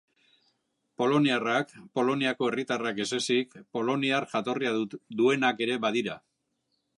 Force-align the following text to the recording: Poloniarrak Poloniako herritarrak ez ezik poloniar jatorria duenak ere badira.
Poloniarrak 1.01 1.75
Poloniako 1.99 2.47
herritarrak 2.47 3.03
ez 3.05 3.09
ezik 3.19 3.53
poloniar 3.77 4.27
jatorria 4.33 4.73
duenak 5.21 5.63
ere 5.69 5.77
badira. 5.85 6.19